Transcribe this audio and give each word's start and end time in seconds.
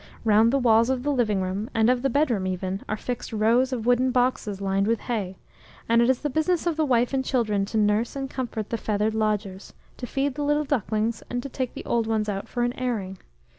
Round 0.25 0.51
the 0.51 0.57
walls 0.57 0.89
of 0.89 1.03
the 1.03 1.11
living 1.11 1.43
rooms, 1.43 1.69
and 1.75 1.87
of 1.87 2.01
the 2.01 2.09
bedroom 2.09 2.47
even, 2.47 2.81
are 2.89 2.97
fixed 2.97 3.31
rows 3.31 3.71
of 3.71 3.85
wooden 3.85 4.09
boxes, 4.09 4.59
lined 4.59 4.87
with 4.87 5.01
hay; 5.01 5.37
and 5.87 6.01
it 6.01 6.09
is 6.09 6.21
the 6.21 6.29
business 6.31 6.65
of 6.65 6.75
the 6.75 6.87
wife 6.87 7.13
and 7.13 7.23
children 7.23 7.65
to 7.65 7.77
nurse 7.77 8.15
and 8.15 8.27
comfort 8.27 8.71
the 8.71 8.77
feathered 8.79 9.13
lodgers, 9.13 9.73
to 9.97 10.07
feed 10.07 10.33
the 10.33 10.43
little 10.43 10.65
ducklings, 10.65 11.21
and 11.29 11.43
to 11.43 11.49
take 11.49 11.75
the 11.75 11.85
old 11.85 12.07
ones 12.07 12.27
out 12.27 12.47
for 12.47 12.63
an 12.63 12.73
airing. 12.79 13.19